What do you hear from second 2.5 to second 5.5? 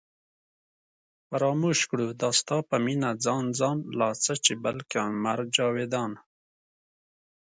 په مینه ځان ځان لا څه چې بلکې عمر